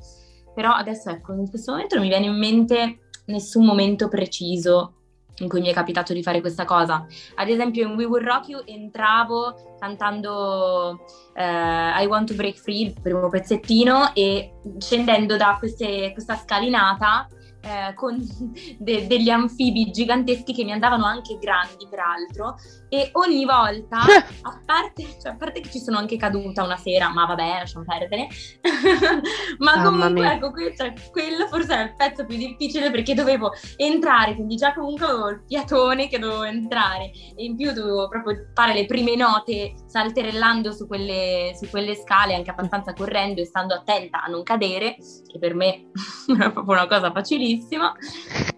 [0.55, 4.97] Però adesso ecco, in questo momento non mi viene in mente nessun momento preciso
[5.39, 7.07] in cui mi è capitato di fare questa cosa.
[7.37, 12.83] Ad esempio in We Will Rock You entravo cantando eh, I Want to Break Free,
[12.83, 17.27] il primo pezzettino, e scendendo da queste, questa scalinata
[17.63, 18.19] eh, con
[18.79, 22.57] de- degli anfibi giganteschi che mi andavano anche grandi, peraltro,
[22.89, 23.99] e ogni volta,
[24.43, 27.85] a parte, cioè, a parte che ci sono anche caduta una sera, ma vabbè, lasciamo
[27.87, 28.29] perdere,
[29.59, 30.33] ma Mamma comunque mia.
[30.35, 34.75] ecco, que- cioè, quello forse era il pezzo più difficile perché dovevo entrare, quindi già
[34.75, 39.15] comunque avevo il piatone che dovevo entrare e in più dovevo proprio fare le prime
[39.17, 44.43] note salterellando su quelle, su quelle scale, anche abbastanza correndo e stando attenta a non
[44.43, 44.97] cadere,
[45.27, 45.91] che per me
[46.39, 47.52] era proprio una cosa facilissima.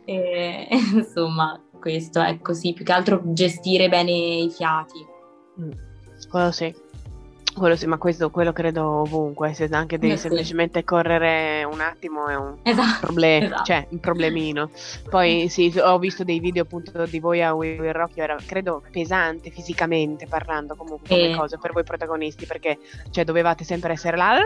[0.04, 4.98] E, insomma, questo è così, più che altro gestire bene i fiati.
[6.28, 6.74] Quello sì.
[7.54, 10.22] Quello sì, ma questo, quello credo ovunque, se anche devi Eh sì.
[10.22, 12.98] semplicemente correre un attimo è un Esatto.
[13.06, 13.64] problema, esatto.
[13.64, 14.70] cioè un problemino.
[15.08, 18.82] Poi sì, ho visto dei video appunto di voi a Will Rock You, era credo
[18.90, 21.36] pesante fisicamente parlando comunque come Sì.
[21.38, 22.78] cosa per voi protagonisti, perché
[23.10, 24.36] cioè dovevate sempre essere là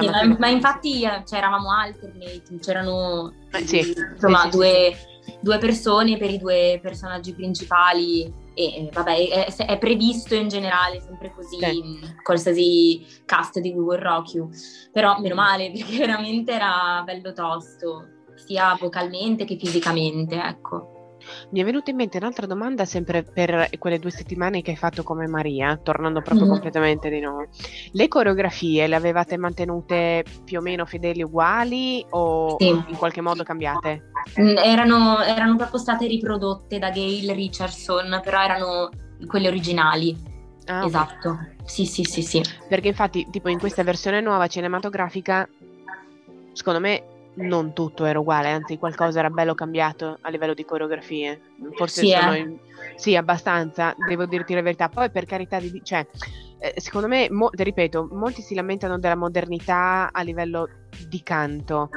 [0.00, 4.96] Sì, ma, infatti eh, cioè, eravamo alternate, c'erano Eh, sì, insomma due,
[5.40, 11.32] due persone per i due personaggi principali e vabbè è, è previsto in generale sempre
[11.34, 11.82] così Sì.
[12.22, 14.50] qualsiasi cast di We Will Rock You
[14.92, 20.92] però meno male perché veramente era bello tosto sia vocalmente che fisicamente ecco
[21.50, 25.02] Mi è venuta in mente un'altra domanda sempre per quelle due settimane che hai fatto
[25.02, 26.52] come Maria, tornando proprio Mhm.
[26.52, 27.46] completamente di nuovo.
[27.92, 32.68] Le coreografie le avevate mantenute più o meno fedeli uguali o Sì.
[32.68, 34.02] in qualche modo cambiate?
[34.40, 38.90] Mm, erano, erano proprio state riprodotte da Gail Richardson però erano
[39.26, 40.14] quelle originali
[40.66, 45.48] Ah, esatto sì sì sì sì Perché infatti, tipo in questa versione nuova cinematografica,
[46.52, 47.02] secondo me
[47.38, 51.40] non tutto era uguale, anzi qualcosa era bello cambiato a livello di coreografie.
[51.74, 52.38] Forse Sì, sono eh.
[52.38, 52.58] in-
[52.96, 54.88] sì, abbastanza, devo dirti la verità.
[54.88, 55.80] Poi per carità di...
[55.84, 56.06] cioè,
[56.60, 60.68] eh, secondo me, mo- ripeto, molti si lamentano della modernità a livello
[61.08, 61.90] di canto,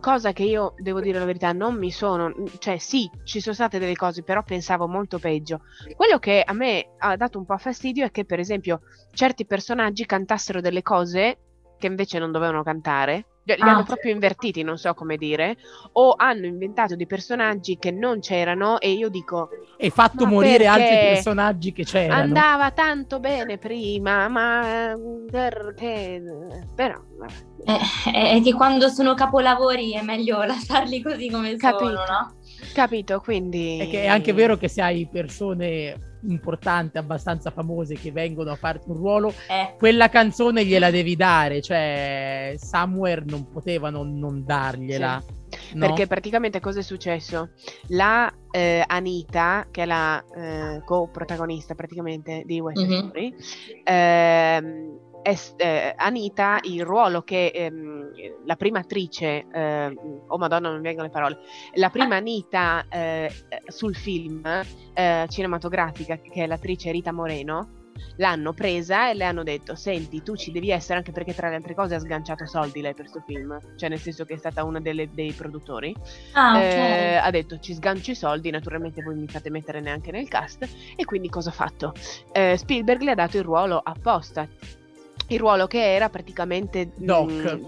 [0.00, 2.32] cosa che io, devo dire la verità, non mi sono...
[2.58, 5.60] Cioè sì, ci sono state delle cose, però pensavo molto peggio.
[5.96, 8.80] Quello che a me ha dato un po' fastidio è che, per esempio,
[9.14, 11.38] certi personaggi cantassero delle cose
[11.82, 13.26] che invece non dovevano cantare.
[13.44, 13.72] Li li Ah.
[13.72, 15.56] hanno proprio invertiti, non so come dire,
[15.94, 20.94] o hanno inventato dei personaggi che non c'erano e io dico E fatto morire altri
[20.94, 22.22] personaggi che c'erano.
[22.22, 24.94] andava tanto bene prima, ma?
[26.74, 27.00] Però.
[27.64, 31.84] Eh, è, è che quando sono capolavori è meglio lasciarli così come Capito.
[31.90, 32.34] sono, no?
[32.74, 38.12] capito, quindi È che è anche vero che se hai persone importanti, abbastanza famose che
[38.12, 44.02] vengono a farti un ruolo, Eh, quella canzone gliela devi dare, cioè Somewhere non potevano
[44.02, 45.22] non dargliela.
[45.74, 45.86] no?
[45.86, 47.50] Perché praticamente cosa è successo?
[47.88, 52.98] La eh, Anita, che è la eh, co-protagonista praticamente di West Mhm.
[53.08, 53.34] Story,
[53.84, 58.10] ehm, è s- eh, Anita, il ruolo che ehm,
[58.44, 59.94] la prima attrice, eh,
[60.26, 61.38] oh madonna non mi vengono le parole,
[61.74, 63.30] la prima Anita eh,
[63.66, 64.42] sul film
[64.94, 67.80] eh, cinematografica, che è l'attrice Rita Moreno,
[68.16, 71.56] l'hanno presa e le hanno detto senti tu ci devi essere anche perché tra le
[71.56, 74.64] altre cose ha sganciato soldi lei per questo film cioè nel senso che è stata
[74.64, 75.94] una delle- dei produttori
[76.32, 76.62] ah, ok.
[76.62, 80.66] eh, ha detto ci sgancio i soldi, naturalmente voi mi fate mettere neanche nel cast
[80.96, 81.92] e quindi cosa ha fatto?
[82.32, 84.48] Eh, Spielberg le ha dato il ruolo apposta,
[85.34, 87.30] il ruolo che era praticamente Doc.
[87.30, 87.64] mm,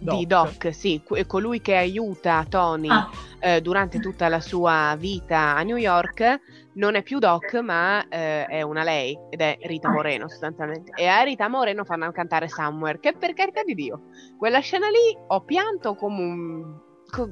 [0.00, 0.16] Doc.
[0.18, 5.54] di Doc, sì, que- colui che aiuta Tony Ah, eh, durante tutta la sua vita
[5.56, 6.40] a New York
[6.74, 11.06] non è più Doc ma eh, è una lei ed è Rita Moreno sostanzialmente e
[11.06, 14.02] a Rita Moreno fanno cantare Somewhere che per carità di Dio
[14.36, 17.30] quella scena lì ho pianto come un co-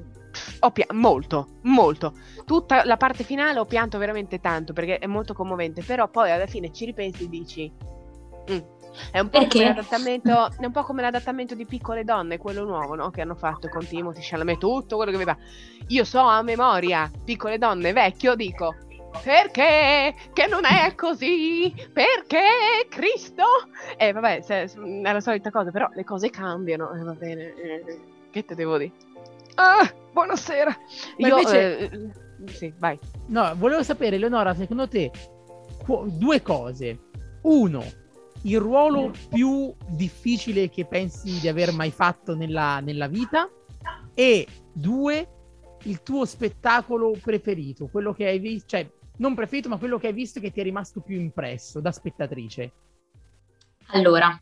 [0.60, 2.14] ho pia- molto molto
[2.46, 6.46] tutta la parte finale ho pianto veramente tanto perché è molto commovente però poi alla
[6.46, 7.72] fine ci ripensi e dici
[8.50, 8.58] "Mm".
[9.10, 9.58] È un, po Perché?
[9.58, 13.10] come l'adattamento, è un po' come l'adattamento di Piccole Donne, quello nuovo, no?
[13.10, 15.36] Che hanno fatto con Timothy Chalamet, tutto quello che aveva.
[15.88, 18.74] Io so a memoria, Piccole Donne vecchio, dico,
[19.22, 20.14] perché?
[20.32, 21.72] Che non è così?
[21.92, 22.86] Perché?
[22.88, 23.44] Cristo?
[23.96, 27.54] E vabbè, se- è la solita cosa, però le cose cambiano, e va bene.
[27.54, 28.92] eh, che te devo dire?
[29.56, 30.76] Ah, buonasera.
[31.18, 32.08] Ma Io, invece- eh,
[32.46, 32.98] sì, vai.
[33.28, 35.10] No, volevo sapere, Leonora, secondo te,
[35.84, 36.98] qu- due cose.
[37.42, 37.84] Uno,
[38.44, 43.48] il ruolo più difficile che pensi di aver mai fatto nella, nella vita.
[44.14, 45.28] E due,
[45.84, 50.12] il tuo spettacolo preferito, quello che hai visto, cioè non preferito, ma quello che hai
[50.12, 52.72] visto che ti è rimasto più impresso da spettatrice.
[53.88, 54.38] Allora,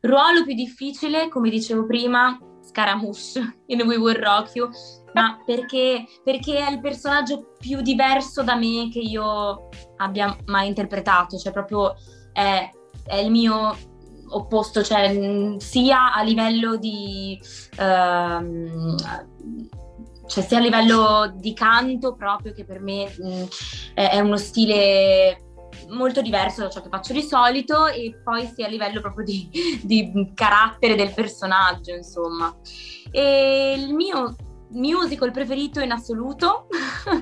[0.00, 4.68] ruolo più difficile, come dicevo prima, Scaramouche in We Will Rock You,
[5.14, 11.38] ma perché, perché è il personaggio più diverso da me che io abbia mai interpretato,
[11.38, 11.94] cioè proprio
[12.32, 12.70] è,
[13.06, 13.76] è il mio
[14.28, 17.38] opposto, cioè sia a livello di...
[17.78, 18.96] ehm,
[20.26, 23.44] cioè sia a livello di canto proprio che per me mh,
[23.94, 25.42] è, è uno stile
[25.88, 29.48] molto diverso da ciò che faccio di solito e poi sia a livello proprio di,
[29.82, 32.54] di carattere del personaggio, insomma.
[33.10, 34.34] E il mio
[34.70, 36.66] musical preferito in assoluto,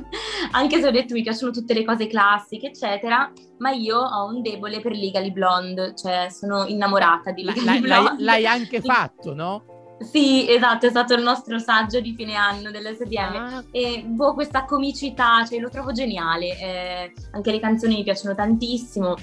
[0.52, 4.42] anche se ho detto mi piacciono tutte le cose classiche, eccetera, ma io ho un
[4.42, 8.10] debole per Legally Blonde, cioè sono innamorata di Legally L'hai, Blonde.
[8.10, 9.64] l'hai- l'hai anche fatto, no?
[10.00, 13.34] Sì, esatto, è stato il nostro saggio di fine anno dell'SDM.
[13.36, 16.58] Ah, E boh, questa comicità, cioè, lo trovo geniale.
[16.58, 19.14] eh, anche le canzoni mi piacciono tantissimo.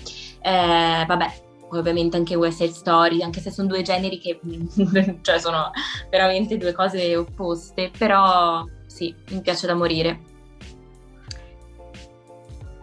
[0.41, 1.31] Eh, vabbè,
[1.79, 4.39] ovviamente anche West Side Story, anche se sono due generi che
[5.21, 5.71] cioè, sono
[6.09, 10.19] veramente due cose opposte, però sì, mi piace da morire.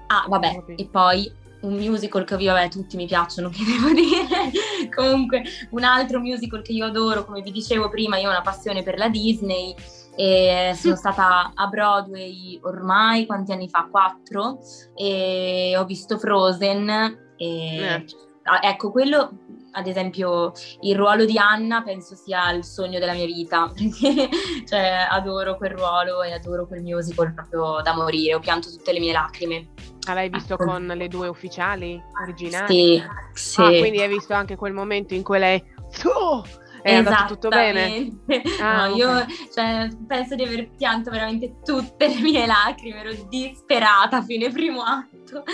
[0.08, 0.74] Ah, vabbè, Ok.
[0.76, 4.88] e poi un musical che io, vabbè, tutti mi piacciono, che devo dire.
[4.94, 8.82] Comunque, un altro musical che io adoro, come vi dicevo prima, io ho una passione
[8.82, 9.74] per la Disney
[10.16, 13.86] e sono stata a Broadway ormai quanti anni fa?
[13.88, 14.58] Quattro
[14.96, 16.88] e ho visto Frozen
[17.36, 18.04] e Eh.
[18.48, 19.30] Ah, ecco quello
[19.72, 24.28] ad esempio il ruolo di Anna penso sia il sogno della mia vita perché
[24.66, 28.98] cioè, adoro quel ruolo e adoro quel musical proprio da morire ho pianto tutte le
[29.00, 29.68] mie lacrime
[30.08, 30.64] Ah, l'hai visto Ecco.
[30.64, 32.96] con le due ufficiali originali?
[32.96, 33.02] sì,
[33.34, 33.60] sì.
[33.60, 35.62] Ah, quindi hai visto anche quel momento in cui lei...
[36.04, 36.42] Oh!
[36.82, 38.18] È andato tutto bene?
[38.60, 44.18] Ah, No, io cioè, penso di aver pianto veramente tutte le mie lacrime, ero disperata
[44.18, 45.44] a fine primo atto.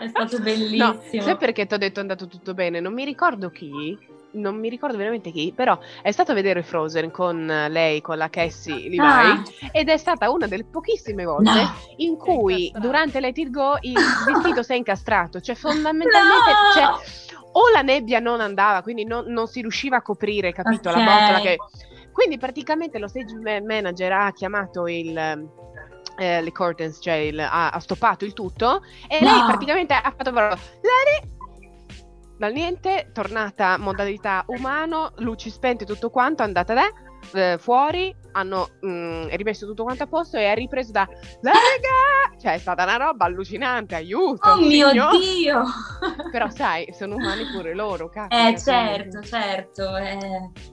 [0.00, 1.22] È stato No, bellissimo.
[1.22, 2.80] sai perché ti ho detto è andato tutto bene?
[2.80, 3.96] Non mi ricordo chi,
[4.34, 8.16] non mi ricordo veramente chi, però è stato a vedere Frozen con eh, lei, con
[8.18, 9.42] la Cassie Levi, Ah.
[9.72, 11.74] ed è stata una delle pochissime volte No.
[11.96, 13.94] in cui durante Let It Go il
[14.24, 16.70] vestito si è incastrato, cioè fondamentalmente No!
[16.72, 16.88] cioè,
[17.52, 21.04] o la nebbia non andava, quindi non, non si riusciva a coprire, capito, la Ok.
[21.04, 21.56] botola che...
[22.12, 25.16] Quindi praticamente lo stage ma- manager ha chiamato il...
[26.16, 29.30] eh, le curtains, cioè il- ha, ha stoppato il tutto e No.
[29.32, 31.32] lei praticamente ha fatto proprio Lady
[32.36, 36.82] dal niente, tornata modalità umano, luci spente tutto quanto, è andata da
[37.32, 41.06] eh, fuori, hanno mm, rimesso tutto quanto a posto e ha ripreso da
[41.40, 42.36] Lega!
[42.40, 44.50] Cioè è stata una roba allucinante, aiuto!
[44.50, 45.18] Oh mio signor!
[45.18, 45.62] Dio!
[46.30, 48.36] Però sai, sono umani pure loro, cazzo.
[48.36, 50.18] Eh certo, certo, è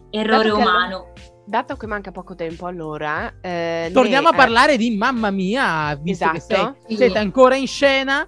[0.09, 1.13] errore Dato che umano.
[1.45, 3.33] Dato che manca poco tempo, allora...
[3.41, 6.77] eh, Torniamo ne- a parlare di Mamma Mia, visto che Esatto.
[6.87, 8.27] sei- siete ancora in scena.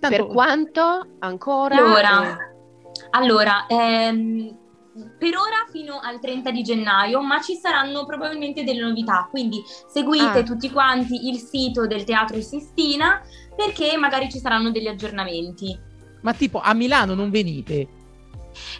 [0.00, 1.76] Tanto- Per quanto ancora...
[1.76, 2.47] Allora, eh,
[3.10, 4.56] allora ehm,
[5.18, 10.38] per ora fino al 30 di gennaio, ma ci saranno probabilmente delle novità, quindi seguite
[10.40, 10.42] Ah.
[10.42, 13.20] tutti quanti il sito del Teatro Sistina
[13.54, 15.78] perché magari ci saranno degli aggiornamenti.
[16.22, 17.86] Ma tipo a Milano non venite?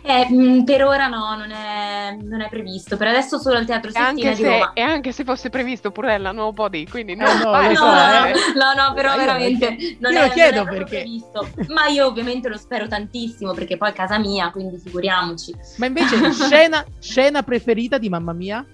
[0.03, 3.91] Eh, mh, per ora no, non è, non è previsto, per adesso solo al Teatro
[3.91, 4.73] Sistina anche di Roma.
[4.75, 7.81] e anche se fosse previsto pure la nuovo body, quindi no, Eh, no, vai, lo
[7.81, 8.33] No, so, no, eh.
[8.55, 11.49] no, no, però Io- veramente non io è, lo chiedo non è perché- previsto.
[11.69, 15.55] Ma io ovviamente lo spero tantissimo perché poi è casa mia, quindi figuriamoci.
[15.79, 18.65] Ma invece scena, scena preferita di Mamma Mia?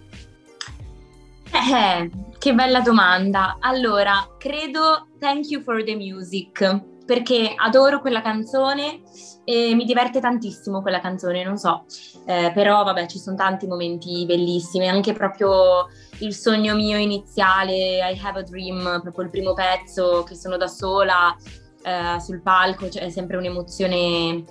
[1.52, 3.56] Eh, che bella domanda.
[3.60, 9.00] Allora, credo Thank You for the Music, perché adoro quella canzone
[9.44, 11.84] e mi diverte tantissimo quella canzone, non so.
[12.26, 15.88] Eh, però vabbè, ci sono tanti momenti bellissimi, anche proprio
[16.20, 20.66] il sogno mio iniziale, I Have a Dream, proprio il primo pezzo che sono da
[20.66, 21.36] sola
[21.82, 24.44] eh, sul palco, cioè è sempre un'emozione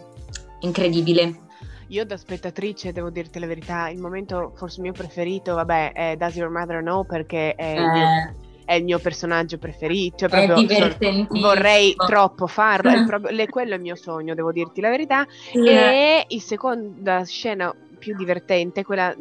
[0.59, 1.41] incredibile.
[1.87, 6.35] Io da spettatrice devo dirti la verità, il momento forse mio preferito, vabbè, è Does
[6.35, 8.33] Your Mother Know perché è, il, mio, Eh,
[8.65, 13.73] è il mio personaggio preferito, cioè è proprio vorrei troppo farlo, è proprio- le- quello
[13.73, 15.25] è il mio sogno, devo dirti la verità.
[15.29, 15.67] Sì.
[15.67, 19.13] E la seconda scena più divertente, quella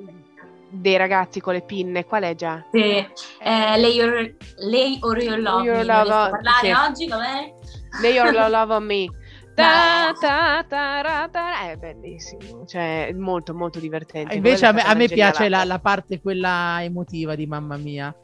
[0.68, 2.64] dei ragazzi con le pinne, qual è già?
[2.72, 6.70] Sì, eh, lei, or, lei or your love, Your love, parlare sì.
[6.70, 7.54] oggi, va bene?
[8.00, 9.06] Lay Your Love on Me.
[9.54, 14.34] Ta, ta, ta, ra, ta, È bellissimo, cioè è molto molto divertente.
[14.34, 18.14] Invece a me, a me piace la, la parte quella emotiva di Mamma Mia.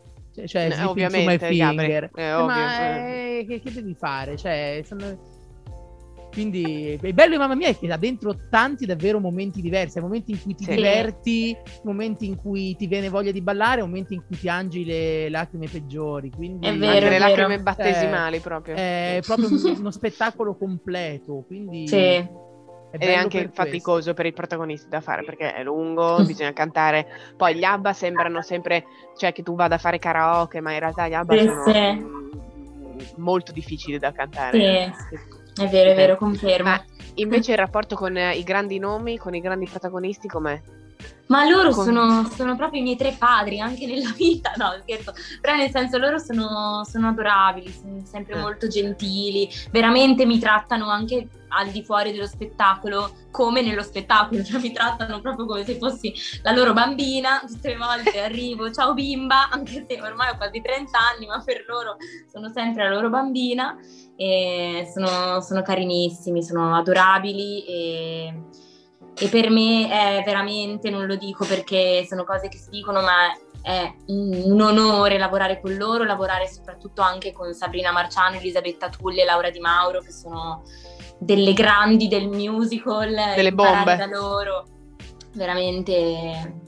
[0.46, 2.11] Cioè, cioè Eh, into ovviamente, my Gabri, finger.
[2.14, 3.38] è Eh, ovvio, ma eh.
[3.40, 4.37] eh, che, che devi fare?
[4.37, 5.37] Cioè, sono-
[6.31, 10.33] Quindi il bello di Mamma Mia è che ha dentro tanti davvero momenti diversi, momenti
[10.33, 10.74] in cui ti Sì.
[10.74, 15.31] diverti, momenti in cui ti viene voglia di ballare, momenti in cui ti angi le
[15.31, 16.31] lacrime peggiori.
[16.31, 17.62] Quindi È vero, le è lacrime vero.
[17.62, 18.77] battesimali proprio.
[18.77, 21.44] è proprio un- uno spettacolo completo.
[21.46, 22.24] Quindi Sì.
[22.90, 23.62] È Ed è anche per questo.
[23.62, 27.07] faticoso per i protagonisti da fare perché è lungo, bisogna cantare.
[27.36, 28.84] Poi gli ABBA sembrano sempre,
[29.16, 31.93] cioè che tu vada a fare karaoke, ma in realtà gli ABBA Sì, sono sì.
[31.93, 34.93] mm, molto difficili da cantare.
[35.55, 36.68] Sì, è vero, è vero, confermo.
[36.68, 36.84] Ma
[37.14, 40.61] invece il rapporto con i grandi nomi, con i grandi protagonisti, com'è?
[41.28, 45.12] Ma loro Con- sono, sono proprio i miei tre padri anche nella vita, no scherzo,
[45.42, 48.40] però nel senso loro sono, sono adorabili, sono sempre Eh.
[48.40, 54.59] molto gentili, veramente mi trattano anche al di fuori dello spettacolo come nello spettacolo, cioè
[54.59, 59.49] mi trattano proprio come se fossi la loro bambina, tutte le volte arrivo, ciao bimba,
[59.53, 61.96] anche se ormai ho quasi 30 anni, ma per loro
[62.30, 63.76] sono sempre la loro bambina.
[64.16, 68.34] E sono, sono carinissimi, sono adorabili e,
[69.20, 73.32] e per me è veramente, non lo dico perché sono cose che si dicono, ma
[73.60, 79.24] è un onore lavorare con loro, lavorare soprattutto anche con Sabrina Marciano, Elisabetta Tulli e
[79.24, 80.62] Laura Di Mauro, che sono
[81.18, 83.96] delle grandi del musical, Delle bombe.
[83.96, 84.66] da loro,
[85.32, 86.66] veramente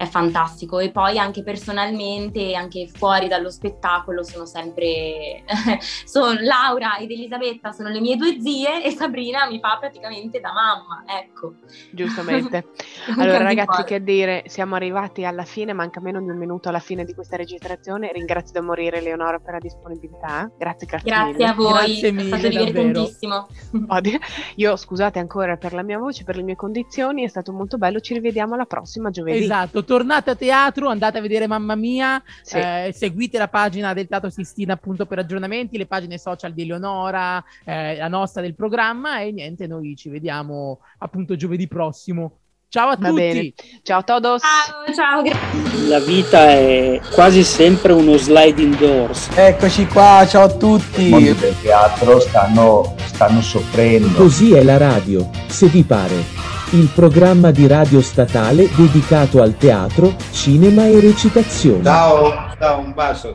[0.00, 5.44] è fantastico e poi anche personalmente, anche fuori dallo spettacolo sono sempre,
[6.06, 10.54] sono, Laura ed Elisabetta sono le mie due zie e Sabrina mi fa praticamente da
[10.54, 11.56] mamma, ecco.
[11.90, 12.68] Giustamente.
[13.18, 17.04] Allora ragazzi, che dire, siamo arrivati alla fine, manca meno di un minuto alla fine
[17.04, 18.12] di questa registrazione.
[18.12, 20.50] Ringrazio da morire Leonora per la disponibilità.
[20.56, 21.44] Grazie, grazie, Grazie mille.
[21.46, 22.64] a voi, Grazie è mille, stato davvero.
[22.64, 23.48] divertentissimo.
[23.88, 24.18] Oddio,
[24.56, 28.00] Io scusate ancora per la mia voce, per le mie condizioni, è stato molto bello.
[28.00, 29.42] Ci rivediamo alla prossima giovedì.
[29.42, 32.56] Esatto, tornate a teatro, andate a vedere Mamma Mia, Sì.
[32.58, 37.42] eh, seguite la pagina del Teatro Sistina appunto per aggiornamenti, le pagine social di Eleonora,
[37.64, 42.36] eh, la nostra del programma e niente, noi ci vediamo appunto giovedì prossimo.
[42.68, 43.20] Ciao a Va tutti!
[43.20, 43.52] bene.
[43.82, 44.42] Ciao todos.
[44.42, 45.88] Ciao, ciao.
[45.88, 49.28] La vita è quasi sempre uno sliding doors.
[49.34, 51.40] Eccoci qua, ciao a I mondi tutti.
[51.40, 54.16] del teatro stanno, stanno soffrendo.
[54.16, 56.59] Così è la radio, se vi pare.
[56.72, 61.82] Il programma di radio statale dedicato al teatro, cinema e recitazione.
[61.82, 63.28] Ciao, ciao, un bacio.